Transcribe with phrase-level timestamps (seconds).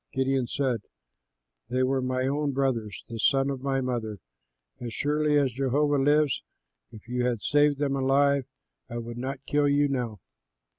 [0.13, 0.81] Gideon said,
[1.69, 4.17] "They were my own brothers, the sons of my mother.
[4.79, 6.41] As surely as Jehovah lives,
[6.91, 8.47] if you had saved them alive,
[8.89, 10.19] I would not kill you now."